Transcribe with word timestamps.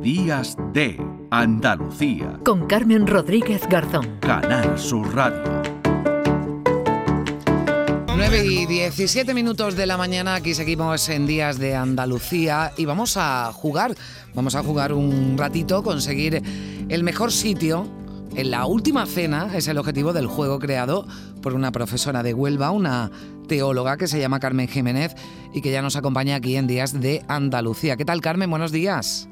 Días 0.00 0.56
de 0.72 0.98
Andalucía. 1.30 2.40
Con 2.42 2.66
Carmen 2.66 3.06
Rodríguez 3.06 3.68
Garzón. 3.68 4.16
Canal 4.20 4.78
Sur 4.78 5.14
Radio. 5.14 5.42
9 8.06 8.46
y 8.46 8.64
17 8.64 9.34
minutos 9.34 9.76
de 9.76 9.84
la 9.84 9.98
mañana, 9.98 10.36
aquí 10.36 10.54
seguimos 10.54 11.06
en 11.10 11.26
Días 11.26 11.58
de 11.58 11.76
Andalucía 11.76 12.72
y 12.78 12.86
vamos 12.86 13.18
a 13.18 13.52
jugar, 13.52 13.94
vamos 14.34 14.54
a 14.54 14.62
jugar 14.62 14.94
un 14.94 15.36
ratito, 15.36 15.82
conseguir 15.82 16.42
el 16.88 17.02
mejor 17.02 17.30
sitio 17.30 17.86
en 18.34 18.50
la 18.50 18.64
última 18.64 19.04
cena, 19.04 19.54
es 19.54 19.68
el 19.68 19.76
objetivo 19.76 20.14
del 20.14 20.28
juego 20.28 20.58
creado 20.58 21.06
por 21.42 21.52
una 21.52 21.72
profesora 21.72 22.22
de 22.22 22.32
Huelva, 22.32 22.70
una 22.70 23.10
teóloga 23.48 23.98
que 23.98 24.06
se 24.06 24.18
llama 24.18 24.40
Carmen 24.40 24.68
Jiménez 24.68 25.14
y 25.52 25.60
que 25.60 25.70
ya 25.70 25.82
nos 25.82 25.96
acompaña 25.96 26.36
aquí 26.36 26.56
en 26.56 26.66
Días 26.66 26.98
de 26.98 27.22
Andalucía. 27.28 27.96
¿Qué 27.96 28.06
tal 28.06 28.22
Carmen? 28.22 28.48
Buenos 28.48 28.72
días. 28.72 29.29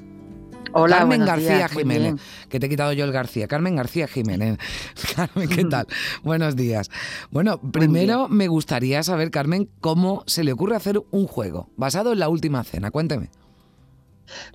Hola, 0.81 0.99
Carmen 0.99 1.25
García 1.25 1.57
días, 1.57 1.73
Jiménez, 1.73 2.15
que 2.49 2.61
te 2.61 2.67
he 2.67 2.69
quitado 2.69 2.93
yo 2.93 3.05
el 3.05 3.11
García. 3.11 3.49
Carmen 3.49 3.75
García 3.75 4.07
Jiménez. 4.07 4.59
Carmen, 5.17 5.49
¿qué 5.49 5.65
tal? 5.65 5.89
Buenos 6.23 6.55
días. 6.55 6.89
Bueno, 7.31 7.61
primero 7.61 8.29
me 8.29 8.47
gustaría 8.47 9.03
saber, 9.03 9.33
Carmen, 9.33 9.69
cómo 9.81 10.23
se 10.27 10.45
le 10.45 10.53
ocurre 10.53 10.77
hacer 10.77 11.03
un 11.11 11.27
juego 11.27 11.69
basado 11.77 12.13
en 12.13 12.21
la 12.21 12.29
última 12.29 12.63
cena. 12.63 12.93
Cuénteme. 12.93 13.31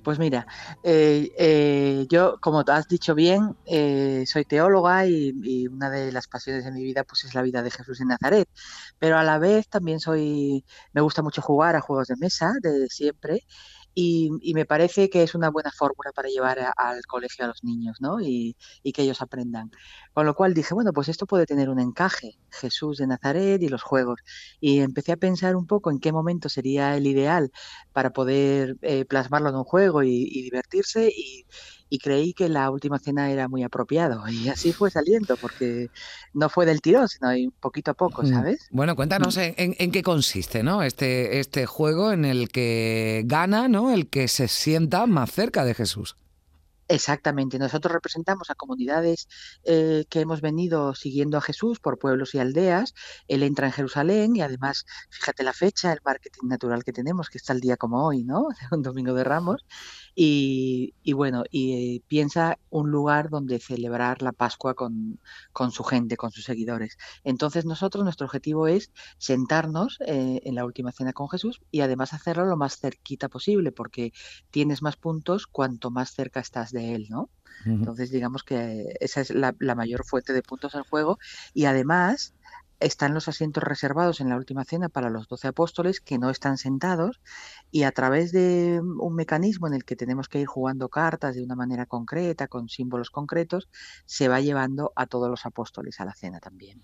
Pues 0.02 0.18
mira, 0.18 0.46
eh, 0.82 1.32
eh, 1.36 2.06
yo, 2.08 2.38
como 2.40 2.64
has 2.66 2.88
dicho 2.88 3.14
bien, 3.14 3.56
eh, 3.66 4.24
soy 4.26 4.44
teóloga 4.44 5.06
y, 5.06 5.34
y 5.42 5.66
una 5.66 5.90
de 5.90 6.12
las 6.12 6.28
pasiones 6.28 6.64
de 6.64 6.70
mi 6.70 6.84
vida 6.84 7.04
pues 7.04 7.24
es 7.24 7.34
la 7.34 7.42
vida 7.42 7.62
de 7.62 7.72
Jesús 7.72 8.00
en 8.00 8.08
Nazaret, 8.08 8.48
pero 9.00 9.18
a 9.18 9.24
la 9.24 9.38
vez 9.38 9.68
también 9.68 9.98
soy, 9.98 10.64
me 10.92 11.00
gusta 11.00 11.22
mucho 11.22 11.42
jugar 11.42 11.74
a 11.74 11.80
juegos 11.80 12.06
de 12.06 12.16
mesa 12.16 12.52
desde 12.62 12.88
siempre 12.88 13.42
y, 13.94 14.30
y 14.42 14.54
me 14.54 14.66
parece 14.66 15.08
que 15.10 15.22
es 15.22 15.34
una 15.34 15.50
buena 15.50 15.70
fórmula 15.70 16.12
para 16.14 16.28
llevar 16.28 16.58
al 16.76 17.02
colegio 17.06 17.44
a 17.44 17.48
los 17.48 17.64
niños, 17.64 17.98
¿no? 18.00 18.20
Y, 18.20 18.56
y 18.82 18.92
que 18.92 19.02
ellos 19.02 19.22
aprendan. 19.22 19.70
Con 20.12 20.26
lo 20.26 20.34
cual 20.34 20.54
dije, 20.54 20.74
bueno, 20.74 20.92
pues 20.92 21.08
esto 21.08 21.26
puede 21.26 21.46
tener 21.46 21.68
un 21.70 21.80
encaje, 21.80 22.38
Jesús 22.50 22.98
de 22.98 23.06
Nazaret 23.06 23.62
y 23.62 23.68
los 23.68 23.82
juegos. 23.82 24.20
Y 24.60 24.80
empecé 24.80 25.12
a 25.12 25.16
pensar 25.16 25.56
un 25.56 25.66
poco 25.66 25.90
en 25.90 26.00
qué 26.00 26.12
momento 26.12 26.48
sería 26.48 26.96
el 26.96 27.06
ideal 27.06 27.50
para 27.92 28.12
poder 28.12 28.76
eh, 28.82 29.04
plasmarlo 29.04 29.48
en 29.50 29.56
un 29.56 29.64
juego 29.64 30.02
y, 30.02 30.10
y 30.30 30.42
divertirse 30.42 31.08
y, 31.08 31.46
y 31.90 31.98
creí 31.98 32.32
que 32.32 32.48
la 32.48 32.70
última 32.70 32.98
cena 32.98 33.30
era 33.30 33.48
muy 33.48 33.62
apropiado 33.62 34.22
y 34.28 34.48
así 34.48 34.72
fue 34.72 34.90
saliendo 34.90 35.36
porque 35.36 35.90
no 36.32 36.48
fue 36.48 36.66
del 36.66 36.80
tirón, 36.80 37.08
sino 37.08 37.28
poquito 37.60 37.90
a 37.92 37.94
poco. 37.94 38.24
¿sabes? 38.26 38.66
Bueno, 38.70 38.96
cuéntanos 38.96 39.36
en, 39.36 39.54
en- 39.56 39.76
en 39.78 39.90
qué 39.92 40.02
consiste, 40.02 40.62
¿no? 40.62 40.82
Este, 40.82 41.38
este 41.38 41.66
juego 41.66 42.12
en 42.12 42.24
el 42.24 42.48
que 42.48 43.22
gana, 43.26 43.68
¿no? 43.68 43.92
El 43.92 44.08
que 44.08 44.28
se 44.28 44.48
sienta 44.48 45.06
más 45.06 45.30
cerca 45.30 45.64
de 45.64 45.74
Jesús. 45.74 46.16
Exactamente, 46.88 47.58
nosotros 47.58 47.92
representamos 47.94 48.50
a 48.50 48.54
comunidades 48.54 49.26
eh, 49.64 50.04
que 50.10 50.20
hemos 50.20 50.42
venido 50.42 50.94
siguiendo 50.94 51.38
a 51.38 51.40
Jesús 51.40 51.80
por 51.80 51.98
pueblos 51.98 52.34
y 52.34 52.38
aldeas. 52.40 52.92
Él 53.26 53.42
entra 53.42 53.66
en 53.66 53.72
Jerusalén 53.72 54.36
y 54.36 54.42
además, 54.42 54.84
fíjate 55.08 55.44
la 55.44 55.54
fecha, 55.54 55.92
el 55.94 56.00
marketing 56.04 56.46
natural 56.48 56.84
que 56.84 56.92
tenemos, 56.92 57.30
que 57.30 57.38
está 57.38 57.54
el 57.54 57.60
día 57.60 57.78
como 57.78 58.04
hoy, 58.06 58.22
¿no? 58.24 58.48
Un 58.70 58.82
domingo 58.82 59.14
de 59.14 59.24
Ramos. 59.24 59.64
Y, 60.14 60.94
y 61.02 61.14
bueno, 61.14 61.44
y 61.50 62.00
piensa 62.00 62.58
un 62.68 62.90
lugar 62.90 63.30
donde 63.30 63.60
celebrar 63.60 64.20
la 64.20 64.32
Pascua 64.32 64.74
con, 64.74 65.20
con 65.52 65.70
su 65.72 65.84
gente, 65.84 66.16
con 66.18 66.32
sus 66.32 66.44
seguidores. 66.44 66.98
Entonces 67.24 67.64
nosotros, 67.64 68.04
nuestro 68.04 68.26
objetivo 68.26 68.66
es 68.66 68.92
sentarnos 69.16 69.98
eh, 70.06 70.40
en 70.44 70.54
la 70.54 70.64
última 70.66 70.92
cena 70.92 71.14
con 71.14 71.28
Jesús 71.30 71.62
y 71.70 71.80
además 71.80 72.12
hacerlo 72.12 72.44
lo 72.44 72.56
más 72.58 72.78
cerquita 72.78 73.28
posible, 73.30 73.72
porque 73.72 74.12
tienes 74.50 74.82
más 74.82 74.96
puntos 74.96 75.46
cuanto 75.46 75.90
más 75.90 76.12
cerca 76.12 76.40
estás 76.40 76.73
de 76.74 76.94
él, 76.94 77.06
¿no? 77.08 77.30
Entonces, 77.64 78.10
digamos 78.10 78.42
que 78.42 78.94
esa 79.00 79.22
es 79.22 79.30
la, 79.30 79.54
la 79.58 79.74
mayor 79.74 80.04
fuente 80.04 80.34
de 80.34 80.42
puntos 80.42 80.72
del 80.72 80.82
juego. 80.82 81.18
Y 81.54 81.64
además 81.64 82.33
están 82.84 83.14
los 83.14 83.28
asientos 83.28 83.62
reservados 83.62 84.20
en 84.20 84.28
la 84.28 84.36
última 84.36 84.64
cena 84.64 84.88
para 84.88 85.10
los 85.10 85.26
doce 85.28 85.48
apóstoles 85.48 86.00
que 86.00 86.18
no 86.18 86.30
están 86.30 86.58
sentados 86.58 87.20
y 87.70 87.82
a 87.82 87.92
través 87.92 88.30
de 88.30 88.80
un 88.80 89.14
mecanismo 89.14 89.66
en 89.66 89.74
el 89.74 89.84
que 89.84 89.96
tenemos 89.96 90.28
que 90.28 90.38
ir 90.40 90.46
jugando 90.46 90.88
cartas 90.88 91.34
de 91.34 91.42
una 91.42 91.56
manera 91.56 91.86
concreta, 91.86 92.46
con 92.46 92.68
símbolos 92.68 93.10
concretos, 93.10 93.68
se 94.06 94.28
va 94.28 94.40
llevando 94.40 94.92
a 94.94 95.06
todos 95.06 95.28
los 95.28 95.44
apóstoles 95.46 95.98
a 96.00 96.04
la 96.04 96.14
cena 96.14 96.38
también. 96.40 96.82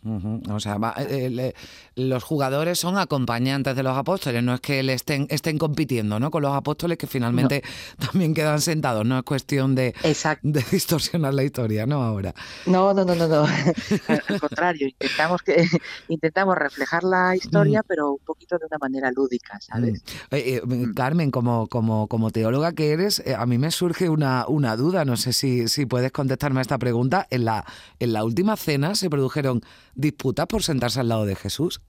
O 0.51 0.59
sea, 0.59 0.79
va- 0.79 0.95
eh, 0.99 1.31
le- 1.31 1.55
los 1.95 2.25
jugadores 2.25 2.79
son 2.79 2.99
acompañantes 2.99 3.77
de 3.77 3.83
los 3.83 3.97
apóstoles, 3.97 4.43
no 4.43 4.55
es 4.55 4.61
que 4.61 4.83
le 4.83 4.95
estén, 4.95 5.27
estén 5.31 5.59
compitiendo 5.59 6.19
¿no? 6.19 6.31
con 6.31 6.43
los 6.43 6.55
apóstoles 6.55 6.99
que 6.99 7.07
finalmente 7.07 7.63
también 8.13 8.35
quedan 8.35 8.61
sentados, 8.61 9.07
no 9.07 9.19
es 9.19 9.25
cuestión 9.25 9.75
de, 9.75 9.95
de 10.43 10.65
distorsionar 10.71 11.35
la 11.35 11.45
historia, 11.45 11.87
¿no? 11.87 12.03
Ahora. 12.03 12.35
No, 12.67 12.93
no, 12.95 13.05
no, 13.05 13.15
no, 13.15 13.29
no. 13.29 13.45
Al 14.09 14.41
contrario, 14.41 14.89
intentamos 14.89 15.43
que 15.43 15.67
intentamos 16.09 16.57
reflejar 16.57 17.05
la 17.05 17.37
historia, 17.37 17.83
pero 17.87 18.13
un 18.13 18.25
poquito 18.25 18.59
de 18.59 18.67
una 18.67 18.79
manera 18.79 19.11
lúdica, 19.13 19.61
¿sabes? 19.61 20.03
Mm. 20.31 20.35
Eh, 20.35 20.55
eh, 20.57 20.61
Mm. 20.87 20.95
Carmen, 20.95 21.31
como, 21.31 21.69
como, 21.69 22.09
como 22.09 22.31
teóloga 22.31 22.73
que 22.73 22.93
eres, 22.93 23.21
eh, 23.21 23.35
a 23.35 23.47
mí 23.47 23.59
me 23.59 23.71
surge 23.71 24.09
una, 24.09 24.47
una 24.49 24.77
duda, 24.77 25.05
no 25.05 25.17
sé 25.17 25.33
si, 25.33 25.69
si 25.69 25.87
puedes 25.87 26.13
contestarme 26.13 26.61
a 26.61 26.63
esta 26.63 26.79
pregunta. 26.79 27.27
En 27.31 27.45
la, 27.45 27.65
en 27.99 28.13
la 28.13 28.25
última 28.25 28.57
cena 28.57 28.95
se 28.95 29.11
produjeron 29.11 29.63
disputas 29.95 30.47
por 30.47 30.63
sentarse 30.63 31.01
al 31.01 31.09
lado 31.09 31.25
de 31.27 31.37
Jesús. 31.37 31.81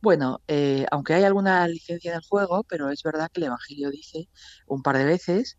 Bueno, 0.00 0.40
eh, 0.48 0.86
aunque 0.90 1.14
hay 1.14 1.24
alguna 1.24 1.66
licencia 1.68 2.10
en 2.12 2.16
el 2.16 2.22
juego, 2.26 2.64
pero 2.64 2.90
es 2.90 3.02
verdad 3.02 3.30
que 3.32 3.40
el 3.40 3.46
Evangelio 3.48 3.90
dice 3.90 4.28
un 4.66 4.82
par 4.82 4.96
de 4.96 5.04
veces, 5.04 5.58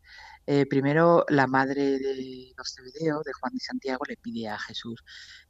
eh, 0.51 0.65
primero 0.65 1.25
la 1.29 1.45
madre 1.45 1.99
de 1.99 2.51
los 2.57 2.73
Zebedeo, 2.73 3.21
de 3.23 3.33
Juan 3.39 3.53
y 3.53 3.59
Santiago, 3.59 4.03
le 4.07 4.17
pide 4.17 4.47
a 4.47 4.57
Jesús, 4.57 5.03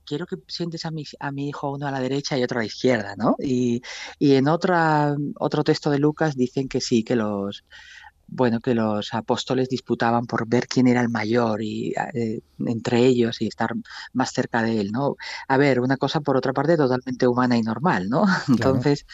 quiero 0.04 0.26
que 0.26 0.36
sientes 0.46 0.84
a 0.84 0.92
mi, 0.92 1.06
a 1.22 1.32
mi 1.32 1.48
hijo 1.48 1.72
uno 1.72 1.88
a 1.88 1.92
la 1.92 2.02
derecha 2.02 2.38
y 2.38 2.44
otro 2.44 2.60
a 2.60 2.64
la 2.64 2.68
izquierda, 2.68 3.16
¿no? 3.16 3.38
Y, 3.40 3.82
y 4.20 4.36
en 4.36 4.50
otra, 4.50 5.16
otro 5.36 5.64
texto 5.64 5.90
de 5.90 6.00
Lucas 6.00 6.36
dicen 6.36 6.68
que 6.68 6.82
sí, 6.82 7.06
que 7.06 7.16
los, 7.16 7.64
bueno, 8.28 8.60
que 8.60 8.76
los 8.76 9.14
apóstoles 9.14 9.70
disputaban 9.70 10.26
por 10.26 10.48
ver 10.48 10.68
quién 10.68 10.88
era 10.88 11.00
el 11.00 11.10
mayor 11.10 11.62
y 11.64 11.94
eh, 12.14 12.42
entre 12.66 13.06
ellos 13.06 13.42
y 13.42 13.48
estar 13.48 13.70
más 14.12 14.32
cerca 14.34 14.64
de 14.64 14.82
él, 14.82 14.92
¿no? 14.92 15.16
A 15.48 15.56
ver, 15.56 15.80
una 15.80 15.96
cosa 15.96 16.20
por 16.20 16.36
otra 16.36 16.52
parte 16.52 16.76
totalmente 16.76 17.26
humana 17.26 17.58
y 17.58 17.62
normal, 17.62 18.10
¿no? 18.10 18.26
Entonces, 18.48 19.06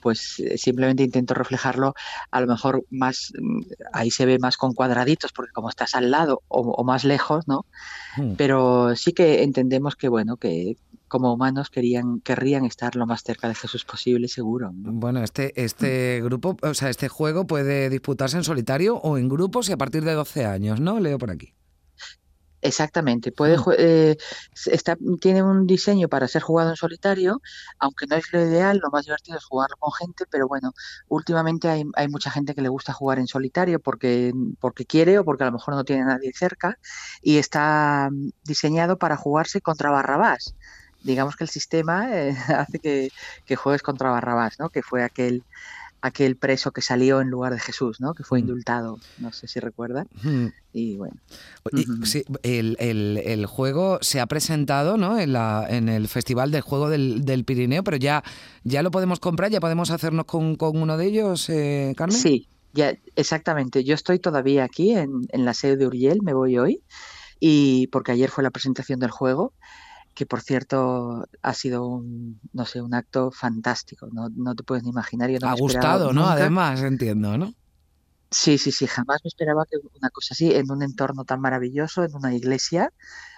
pues 0.00 0.40
eh, 0.40 0.58
simplemente 0.58 1.02
intento 1.02 1.34
reflejarlo 1.34 1.94
a 2.30 2.40
lo 2.40 2.46
mejor 2.46 2.84
más, 2.90 3.32
mm, 3.38 3.60
ahí 3.92 4.10
se 4.10 4.26
ve 4.26 4.38
más 4.38 4.56
con 4.56 4.74
cuadraditos 4.74 5.32
porque 5.32 5.52
como 5.52 5.68
estás 5.68 5.94
al 5.94 6.10
lado 6.10 6.42
o, 6.48 6.60
o 6.60 6.84
más 6.84 7.04
lejos, 7.04 7.46
¿no? 7.46 7.66
Mm. 8.16 8.32
Pero 8.36 8.96
sí 8.96 9.12
que 9.12 9.42
entendemos 9.42 9.96
que, 9.96 10.08
bueno, 10.08 10.36
que 10.36 10.76
como 11.08 11.32
humanos 11.32 11.70
querían, 11.70 12.20
querrían 12.20 12.64
estar 12.64 12.94
lo 12.94 13.06
más 13.06 13.22
cerca 13.22 13.48
de 13.48 13.54
Jesús 13.54 13.84
posible, 13.84 14.28
seguro, 14.28 14.70
¿no? 14.72 14.92
Bueno, 14.92 15.22
este, 15.22 15.60
este 15.60 16.20
grupo, 16.22 16.56
o 16.62 16.74
sea, 16.74 16.90
este 16.90 17.08
juego 17.08 17.46
puede 17.46 17.88
disputarse 17.90 18.36
en 18.36 18.44
solitario 18.44 18.96
o 18.96 19.18
en 19.18 19.28
grupos 19.28 19.68
y 19.68 19.72
a 19.72 19.76
partir 19.76 20.04
de 20.04 20.12
12 20.12 20.44
años, 20.44 20.80
¿no? 20.80 21.00
Leo 21.00 21.18
por 21.18 21.30
aquí. 21.30 21.54
Exactamente, 22.68 23.32
puede, 23.32 23.56
Mm. 23.56 23.62
eh, 23.78 24.16
está, 24.66 24.96
tiene 25.20 25.42
un 25.42 25.66
diseño 25.66 26.08
para 26.08 26.26
ser 26.28 26.42
jugado 26.42 26.70
en 26.70 26.76
solitario, 26.76 27.40
aunque 27.78 28.06
no 28.06 28.16
es 28.16 28.24
lo 28.32 28.40
ideal, 28.42 28.78
lo 28.82 28.90
más 28.90 29.04
divertido 29.06 29.38
es 29.38 29.44
jugarlo 29.44 29.76
con 29.78 29.92
gente, 29.92 30.24
pero 30.28 30.48
bueno, 30.48 30.72
últimamente 31.08 31.68
hay, 31.68 31.84
hay 31.94 32.08
mucha 32.08 32.30
gente 32.30 32.54
que 32.54 32.62
le 32.62 32.68
gusta 32.68 32.92
jugar 32.92 33.18
en 33.20 33.28
solitario 33.28 33.80
porque, 33.80 34.32
porque 34.60 34.84
quiere 34.86 35.18
o 35.18 35.24
porque 35.24 35.44
a 35.44 35.46
lo 35.46 35.52
mejor 35.52 35.74
no 35.74 35.84
tiene 35.84 36.02
a 36.02 36.06
nadie 36.06 36.32
cerca 36.34 36.74
y 37.22 37.38
está 37.38 38.08
mm, 38.10 38.30
diseñado 38.42 38.98
para 38.98 39.16
jugarse 39.16 39.60
contra 39.62 39.90
Barrabás. 39.90 40.56
Digamos 41.00 41.36
que 41.36 41.44
el 41.44 41.50
sistema 41.50 42.10
eh, 42.12 42.36
hace 42.48 42.80
que, 42.80 43.08
que 43.44 43.56
juegues 43.56 43.82
contra 43.82 44.10
Barrabás, 44.10 44.54
¿no? 44.58 44.68
Que 44.70 44.82
fue 44.82 45.04
aquel, 45.04 45.46
aquel 46.00 46.36
preso 46.36 46.70
que 46.70 46.80
salió 46.80 47.20
en 47.20 47.28
lugar 47.28 47.52
de 47.52 47.58
Jesús, 47.60 48.00
¿no? 48.00 48.14
Que 48.14 48.22
fue 48.22 48.38
Mm. 48.38 48.42
indultado, 48.42 48.98
no 49.18 49.32
sé 49.32 49.48
si 49.48 49.58
recuerdan. 49.60 50.06
Mm. 50.22 50.46
Y 50.72 50.96
bueno. 50.96 51.16
Y, 51.72 51.86
sí, 52.06 52.24
el, 52.42 52.76
el- 52.78 53.18
el 53.24 53.46
juego 53.46 53.98
se 54.00 54.20
ha 54.20 54.26
presentado 54.26 54.96
¿no? 54.96 55.18
en, 55.18 55.32
la, 55.32 55.66
en 55.68 55.88
el 55.88 56.06
Festival 56.08 56.50
del 56.52 56.60
Juego 56.62 56.88
del, 56.88 57.24
del 57.24 57.44
Pirineo, 57.44 57.82
pero 57.82 57.96
ya, 57.96 58.22
ya 58.64 58.82
lo 58.82 58.90
podemos 58.90 59.18
comprar, 59.18 59.50
ya 59.50 59.60
podemos 59.60 59.90
hacernos 59.90 60.24
con, 60.26 60.54
con 60.56 60.80
uno 60.80 60.96
de 60.96 61.06
ellos, 61.06 61.48
eh, 61.50 61.94
Carmen. 61.96 62.16
Sí, 62.16 62.46
ya, 62.74 62.94
exactamente. 63.16 63.82
Yo 63.82 63.94
estoy 63.94 64.18
todavía 64.20 64.62
aquí 64.64 64.92
en, 64.92 65.26
en 65.30 65.44
la 65.44 65.54
sede 65.54 65.76
de 65.76 65.86
Uriel, 65.86 66.20
me 66.22 66.32
voy 66.34 66.58
hoy, 66.58 66.82
y 67.40 67.88
porque 67.88 68.12
ayer 68.12 68.30
fue 68.30 68.44
la 68.44 68.50
presentación 68.50 69.00
del 69.00 69.10
juego, 69.10 69.52
que 70.18 70.26
por 70.26 70.40
cierto 70.40 71.28
ha 71.42 71.54
sido 71.54 71.86
un, 71.86 72.40
no 72.52 72.64
sé, 72.64 72.82
un 72.82 72.92
acto 72.92 73.30
fantástico. 73.30 74.08
No, 74.10 74.28
no 74.34 74.56
te 74.56 74.64
puedes 74.64 74.82
ni 74.82 74.90
imaginar. 74.90 75.30
Yo 75.30 75.38
no 75.38 75.48
ha 75.48 75.54
gustado, 75.54 76.12
¿no? 76.12 76.22
nunca- 76.22 76.32
Además, 76.32 76.82
entiendo, 76.82 77.38
¿no? 77.38 77.54
Sí, 78.32 78.58
sí, 78.58 78.72
sí, 78.72 78.88
jamás 78.88 79.20
me 79.22 79.28
esperaba 79.28 79.64
que 79.64 79.76
una 79.96 80.10
cosa 80.10 80.34
así, 80.34 80.52
en 80.52 80.72
un 80.72 80.82
entorno 80.82 81.24
tan 81.24 81.40
maravilloso, 81.40 82.02
en 82.02 82.16
una 82.16 82.34
iglesia. 82.34 82.92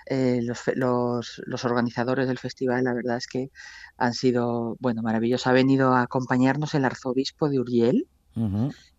eh, 0.06 0.40
los, 0.42 0.62
los, 0.74 1.42
los 1.44 1.64
organizadores 1.66 2.26
del 2.26 2.38
festival, 2.38 2.82
la 2.84 2.94
verdad 2.94 3.18
es 3.18 3.26
que 3.26 3.50
han 3.98 4.14
sido, 4.14 4.76
bueno, 4.80 5.02
maravillosos. 5.02 5.46
Ha 5.48 5.52
venido 5.52 5.92
a 5.92 6.00
acompañarnos 6.00 6.74
el 6.74 6.86
arzobispo 6.86 7.50
de 7.50 7.60
Uriel, 7.60 8.08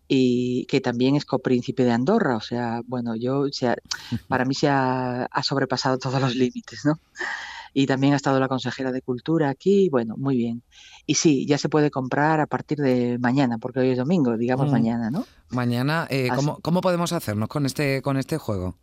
y 0.06 0.66
que 0.66 0.80
también 0.80 1.16
es 1.16 1.24
copríncipe 1.24 1.84
de 1.84 1.90
Andorra. 1.90 2.36
O 2.36 2.40
sea, 2.40 2.80
bueno, 2.86 3.16
yo, 3.16 3.46
para 4.28 4.44
mí 4.44 4.54
se 4.54 4.68
ha, 4.68 5.28
sobrepasado 5.42 5.98
todos 5.98 6.20
los 6.20 6.34
límites, 6.34 6.84
¿no? 6.84 6.98
Y 7.72 7.86
también 7.86 8.12
ha 8.12 8.16
estado 8.16 8.38
la 8.38 8.48
consejera 8.48 8.92
de 8.92 9.02
Cultura 9.02 9.48
aquí, 9.48 9.88
bueno, 9.88 10.16
muy 10.16 10.36
bien. 10.36 10.62
Y 11.06 11.14
sí, 11.14 11.46
ya 11.46 11.58
se 11.58 11.68
puede 11.68 11.90
comprar 11.90 12.40
a 12.40 12.46
partir 12.46 12.78
de 12.78 13.18
mañana, 13.18 13.58
porque 13.58 13.80
hoy 13.80 13.90
es 13.90 13.98
domingo, 13.98 14.36
digamos 14.36 14.68
mm. 14.68 14.72
mañana, 14.72 15.10
¿no? 15.10 15.24
Mañana, 15.50 16.06
eh, 16.10 16.28
¿cómo, 16.34 16.58
¿cómo 16.60 16.80
podemos 16.80 17.12
hacernos 17.12 17.48
con 17.48 17.66
este, 17.66 18.02
con 18.02 18.16
este 18.16 18.38
juego? 18.38 18.76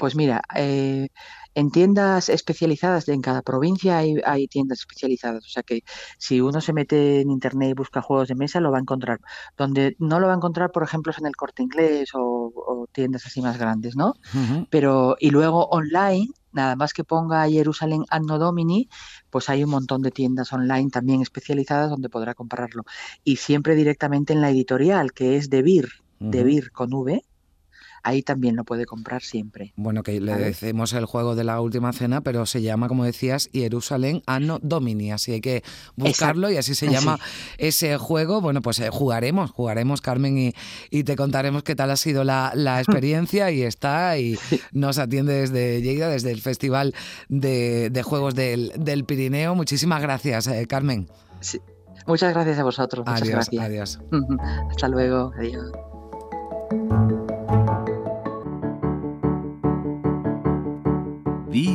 Pues 0.00 0.16
mira, 0.16 0.40
eh, 0.56 1.08
en 1.54 1.70
tiendas 1.70 2.30
especializadas, 2.30 3.06
en 3.10 3.20
cada 3.20 3.42
provincia 3.42 3.98
hay, 3.98 4.48
tiendas 4.48 4.78
especializadas, 4.78 5.44
o 5.44 5.48
sea 5.50 5.62
que 5.62 5.82
si 6.16 6.40
uno 6.40 6.62
se 6.62 6.72
mete 6.72 7.20
en 7.20 7.30
internet 7.30 7.72
y 7.72 7.74
busca 7.74 8.00
juegos 8.00 8.28
de 8.28 8.34
mesa, 8.34 8.60
lo 8.60 8.70
va 8.70 8.78
a 8.78 8.80
encontrar. 8.80 9.20
Donde 9.58 9.96
no 9.98 10.18
lo 10.18 10.28
va 10.28 10.32
a 10.32 10.36
encontrar, 10.36 10.72
por 10.72 10.84
ejemplo, 10.84 11.12
es 11.12 11.18
en 11.18 11.26
el 11.26 11.36
corte 11.36 11.62
inglés 11.62 12.12
o, 12.14 12.86
tiendas 12.92 13.26
así 13.26 13.42
más 13.42 13.58
grandes, 13.58 13.94
¿no? 13.94 14.14
Pero, 14.70 15.16
y 15.20 15.28
luego 15.28 15.66
online, 15.66 16.28
nada 16.52 16.76
más 16.76 16.94
que 16.94 17.04
ponga 17.04 17.46
Jerusalén 17.46 18.06
Anno 18.08 18.38
Domini, 18.38 18.88
pues 19.28 19.50
hay 19.50 19.64
un 19.64 19.70
montón 19.70 20.00
de 20.00 20.12
tiendas 20.12 20.50
online 20.54 20.88
también 20.88 21.20
especializadas 21.20 21.90
donde 21.90 22.08
podrá 22.08 22.32
comprarlo. 22.32 22.84
Y 23.22 23.36
siempre 23.36 23.74
directamente 23.74 24.32
en 24.32 24.40
la 24.40 24.48
editorial, 24.48 25.12
que 25.12 25.36
es 25.36 25.50
de 25.50 25.60
Vir, 25.60 25.90
de 26.20 26.42
Vir 26.42 26.72
con 26.72 26.94
V, 26.94 27.22
ahí 28.02 28.22
también 28.22 28.56
lo 28.56 28.64
puede 28.64 28.86
comprar 28.86 29.22
siempre. 29.22 29.72
Bueno, 29.76 30.02
que 30.02 30.20
le 30.20 30.34
decimos 30.36 30.92
el 30.92 31.04
juego 31.04 31.34
de 31.34 31.44
la 31.44 31.60
última 31.60 31.92
cena, 31.92 32.20
pero 32.20 32.46
se 32.46 32.62
llama, 32.62 32.88
como 32.88 33.04
decías, 33.04 33.48
Jerusalén 33.52 34.22
Anno 34.26 34.58
Domini, 34.62 35.12
así 35.12 35.32
hay 35.32 35.40
que 35.40 35.62
buscarlo 35.96 36.50
y 36.50 36.56
así 36.56 36.74
se 36.74 36.88
llama 36.88 37.18
ese 37.58 37.96
juego. 37.98 38.40
Bueno, 38.40 38.62
pues 38.62 38.80
eh, 38.80 38.90
jugaremos, 38.90 39.50
jugaremos, 39.50 40.00
Carmen, 40.00 40.38
y, 40.38 40.54
y, 40.90 41.04
te 41.04 41.16
contaremos 41.16 41.62
qué 41.62 41.74
tal 41.74 41.90
ha 41.90 41.96
sido 41.96 42.24
la, 42.24 42.52
experiencia 42.78 43.50
y 43.50 43.62
está 43.62 44.18
y 44.18 44.38
nos 44.72 44.98
atiende 44.98 45.34
desde 45.34 45.82
Lleida, 45.82 46.08
desde 46.08 46.30
el 46.30 46.40
Festival 46.40 46.94
de, 47.28 48.02
Juegos 48.04 48.34
del, 48.34 49.04
Pirineo. 49.06 49.54
Muchísimas 49.54 50.02
gracias, 50.02 50.46
eh, 50.46 50.66
Carmen. 50.66 51.08
Muchas 52.06 52.32
gracias 52.32 52.58
a 52.58 52.64
vosotros. 52.64 53.06
Muchas 53.06 53.22
adiós, 53.22 53.48
gracias. 53.50 53.64
adiós. 53.64 54.00
Hasta 54.70 54.88
luego. 54.88 55.32
Adiós. 55.36 55.99